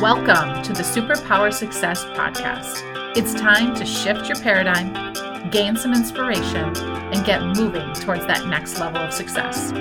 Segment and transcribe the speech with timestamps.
[0.00, 2.82] Welcome to the Superpower Success Podcast.
[3.16, 8.78] It's time to shift your paradigm, gain some inspiration, and get moving towards that next
[8.78, 9.72] level of success.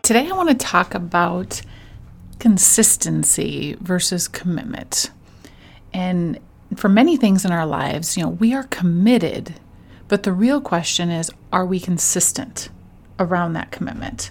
[0.00, 1.60] Today, I want to talk about
[2.38, 5.10] consistency versus commitment.
[5.92, 6.38] And
[6.74, 9.60] for many things in our lives, you know, we are committed,
[10.08, 12.70] but the real question is are we consistent
[13.18, 14.30] around that commitment?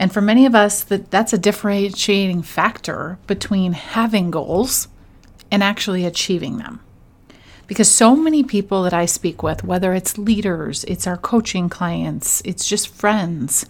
[0.00, 4.88] And for many of us, that, that's a differentiating factor between having goals
[5.50, 6.80] and actually achieving them.
[7.66, 12.40] Because so many people that I speak with, whether it's leaders, it's our coaching clients,
[12.46, 13.66] it's just friends,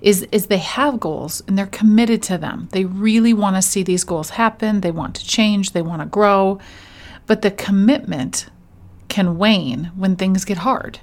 [0.00, 2.68] is, is they have goals and they're committed to them.
[2.72, 4.80] They really want to see these goals happen.
[4.80, 6.58] They want to change, they want to grow.
[7.26, 8.46] But the commitment
[9.06, 10.98] can wane when things get hard.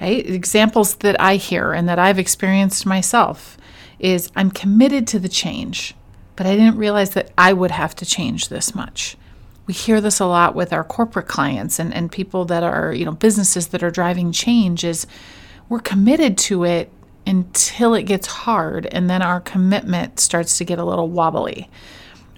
[0.00, 0.28] Right?
[0.28, 3.56] Examples that I hear and that I've experienced myself
[3.98, 5.94] is I'm committed to the change,
[6.34, 9.16] but I didn't realize that I would have to change this much.
[9.66, 13.04] We hear this a lot with our corporate clients and, and people that are, you
[13.04, 15.06] know, businesses that are driving change is
[15.68, 16.90] we're committed to it
[17.26, 21.68] until it gets hard and then our commitment starts to get a little wobbly.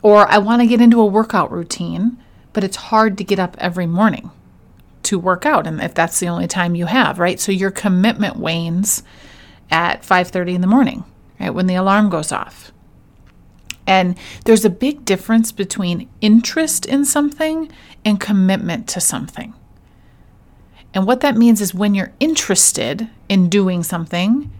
[0.03, 2.17] Or I want to get into a workout routine,
[2.55, 4.31] but it's hard to get up every morning
[5.03, 7.39] to work out and if that's the only time you have, right?
[7.39, 9.03] So your commitment wanes
[9.71, 11.05] at 5:30 in the morning
[11.41, 11.51] right?
[11.51, 12.73] When the alarm goes off.
[13.87, 17.73] And there's a big difference between interest in something
[18.05, 19.55] and commitment to something.
[20.93, 24.51] And what that means is when you're interested in doing something,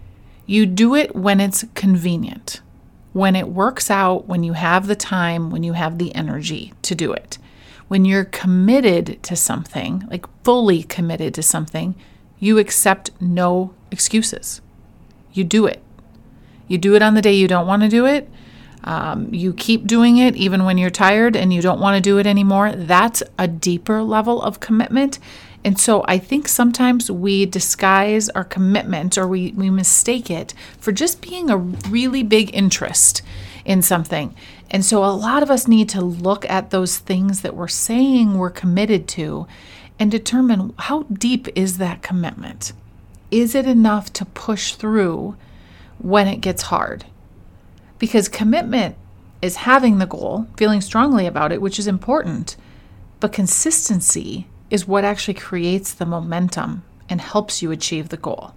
[0.45, 2.61] you do it when it's convenient,
[3.13, 6.95] when it works out, when you have the time, when you have the energy to
[6.95, 7.37] do it.
[7.87, 11.95] When you're committed to something, like fully committed to something,
[12.39, 14.61] you accept no excuses.
[15.33, 15.83] You do it.
[16.69, 18.29] You do it on the day you don't want to do it.
[18.85, 22.17] Um, you keep doing it even when you're tired and you don't want to do
[22.17, 22.71] it anymore.
[22.71, 25.19] That's a deeper level of commitment.
[25.65, 30.93] And so I think sometimes we disguise our commitment or we, we mistake it for
[30.93, 33.21] just being a really big interest
[33.65, 34.33] in something.
[34.71, 38.37] And so a lot of us need to look at those things that we're saying
[38.37, 39.47] we're committed to
[39.99, 42.71] and determine how deep is that commitment?
[43.29, 45.35] Is it enough to push through
[45.99, 47.05] when it gets hard.
[47.97, 48.95] Because commitment
[49.41, 52.57] is having the goal, feeling strongly about it, which is important,
[53.19, 58.53] but consistency is what actually creates the momentum and helps you achieve the goal.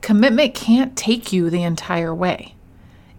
[0.00, 2.54] Commitment can't take you the entire way.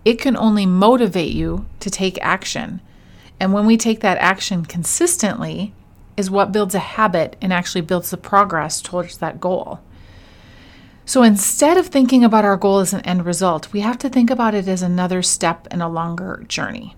[0.06, 2.82] It can only motivate you to take action.
[3.40, 5.74] And when we take that action consistently,
[6.18, 9.80] is what builds a habit and actually builds the progress towards that goal.
[11.08, 14.30] So instead of thinking about our goal as an end result, we have to think
[14.30, 16.98] about it as another step in a longer journey.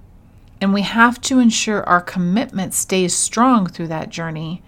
[0.59, 4.64] And we have to ensure our commitment stays strong through that journey.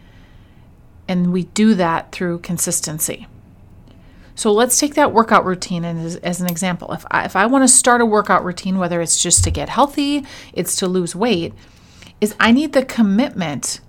[1.08, 3.26] And we do that through consistency.
[4.36, 6.92] So let's take that workout routine as, as an example.
[6.92, 9.70] If I, if I want to start a workout routine, whether it's just to get
[9.70, 11.56] healthy, it's to lose weight,
[12.22, 13.82] is I need the commitment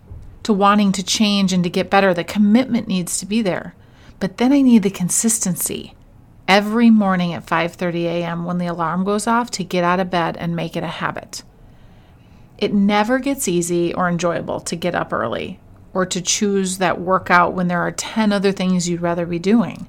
[0.44, 2.14] to wanting to change and to get better.
[2.14, 3.74] The commitment needs to be there.
[4.22, 5.94] But then I need the consistency
[6.46, 8.44] every morning at 5:30 a.m.
[8.44, 11.42] when the alarm goes off to get out of bed and make it a habit.
[12.56, 15.58] It never gets easy or enjoyable to get up early
[15.92, 19.88] or to choose that workout when there are 10 other things you'd rather be doing.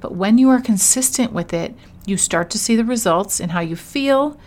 [0.00, 1.74] But when you are consistent with it,
[2.06, 4.38] you start to see the results in how you feel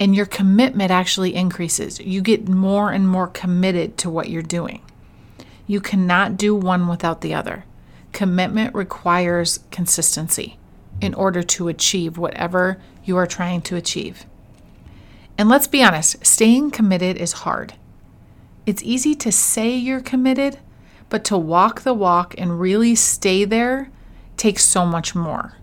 [0.00, 2.00] and your commitment actually increases.
[2.00, 4.80] You get more and more committed to what you're doing.
[5.66, 7.66] You cannot do one without the other.
[8.12, 10.58] Commitment requires consistency
[11.00, 14.26] in order to achieve whatever you are trying to achieve.
[15.36, 17.74] And let's be honest, staying committed is hard.
[18.66, 20.58] It's easy to say you're committed,
[21.08, 23.90] but to walk the walk and really stay there
[24.36, 25.54] takes so much more.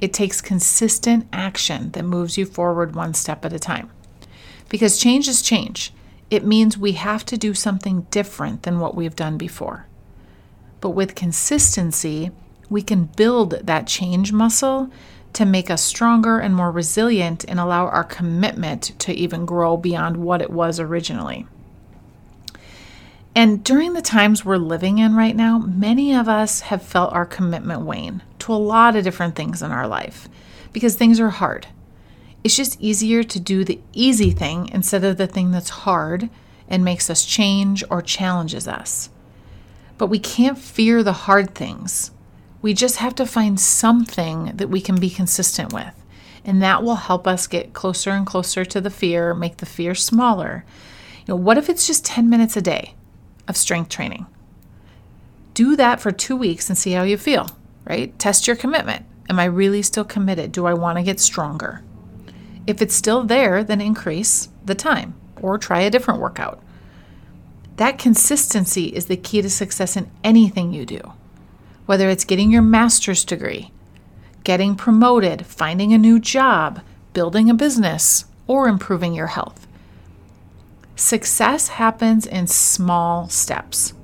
[0.00, 3.90] It takes consistent action that moves you forward one step at a time.
[4.68, 5.92] Because change is change.
[6.30, 9.86] It means we have to do something different than what we've done before.
[10.80, 12.30] But with consistency,
[12.70, 14.90] we can build that change muscle
[15.32, 20.16] to make us stronger and more resilient and allow our commitment to even grow beyond
[20.16, 21.46] what it was originally.
[23.34, 27.26] And during the times we're living in right now, many of us have felt our
[27.26, 30.28] commitment wane to a lot of different things in our life
[30.72, 31.68] because things are hard.
[32.42, 36.30] It's just easier to do the easy thing instead of the thing that's hard
[36.68, 39.10] and makes us change or challenges us.
[39.98, 42.12] But we can't fear the hard things.
[42.62, 45.94] We just have to find something that we can be consistent with.
[46.44, 49.94] And that will help us get closer and closer to the fear, make the fear
[49.94, 50.64] smaller.
[51.26, 52.94] You know, what if it's just 10 minutes a day
[53.46, 54.26] of strength training?
[55.52, 57.48] Do that for two weeks and see how you feel,
[57.84, 58.16] right?
[58.18, 59.04] Test your commitment.
[59.28, 60.52] Am I really still committed?
[60.52, 61.82] Do I want to get stronger?
[62.66, 66.62] If it's still there, then increase the time or try a different workout.
[67.78, 71.00] That consistency is the key to success in anything you do,
[71.86, 73.70] whether it's getting your master's degree,
[74.42, 76.80] getting promoted, finding a new job,
[77.12, 79.68] building a business, or improving your health.
[80.96, 83.94] Success happens in small steps.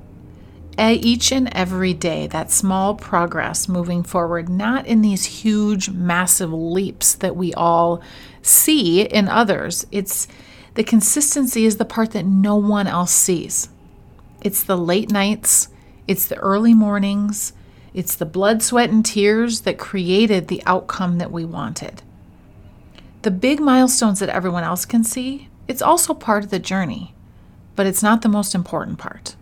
[0.78, 7.14] Each and every day, that small progress moving forward, not in these huge, massive leaps
[7.14, 8.00] that we all
[8.40, 9.84] see in others.
[9.90, 10.28] It's
[10.74, 13.68] the consistency is the part that no one else sees.
[14.42, 15.68] It's the late nights,
[16.06, 17.52] it's the early mornings,
[17.94, 22.02] it's the blood, sweat, and tears that created the outcome that we wanted.
[23.22, 27.14] The big milestones that everyone else can see, it's also part of the journey,
[27.76, 29.36] but it's not the most important part.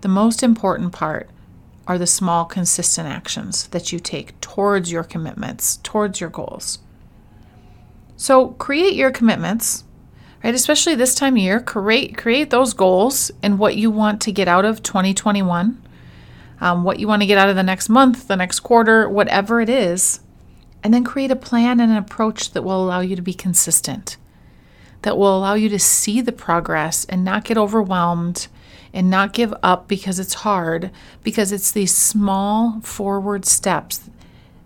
[0.00, 1.28] The most important part
[1.86, 6.78] are the small, consistent actions that you take towards your commitments, towards your goals.
[8.16, 9.84] So create your commitments,
[10.44, 10.54] right?
[10.54, 14.46] Especially this time of year, create create those goals and what you want to get
[14.46, 15.80] out of 2021
[16.60, 19.60] um, what you want to get out of the next month, the next quarter, whatever
[19.60, 20.20] it is,
[20.82, 24.16] and then create a plan and an approach that will allow you to be consistent,
[25.02, 28.48] that will allow you to see the progress and not get overwhelmed
[28.92, 30.90] and not give up because it's hard,
[31.22, 34.08] because it's these small forward steps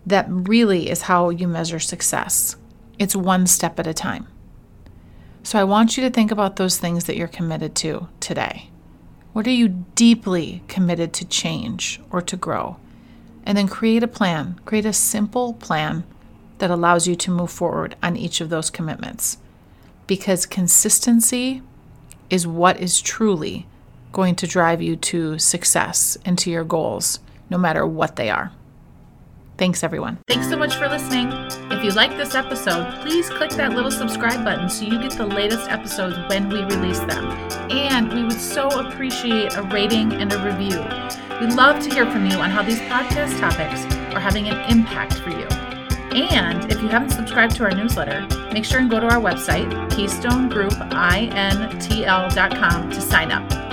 [0.07, 2.57] that really is how you measure success.
[2.99, 4.29] It's one step at a time.
[5.49, 8.69] So I want you to think about those things that you're committed to today.
[9.33, 12.77] What are you deeply committed to change or to grow?
[13.47, 16.05] And then create a plan, create a simple plan
[16.59, 19.39] that allows you to move forward on each of those commitments.
[20.07, 21.63] Because consistency
[22.29, 23.67] is what is truly
[24.13, 28.53] going to drive you to success and to your goals, no matter what they are.
[29.57, 30.19] Thanks, everyone.
[30.29, 31.31] Thanks so much for listening.
[31.79, 35.25] If you like this episode, please click that little subscribe button so you get the
[35.25, 37.31] latest episodes when we release them.
[37.71, 40.81] And we would so appreciate a rating and a review.
[41.39, 45.21] We'd love to hear from you on how these podcast topics are having an impact
[45.21, 45.47] for you.
[46.21, 49.71] And if you haven't subscribed to our newsletter, make sure and go to our website,
[49.91, 53.68] keystonegroupintl.com, to sign up.